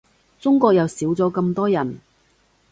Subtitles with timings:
[0.39, 1.99] 中國又少咗咁多人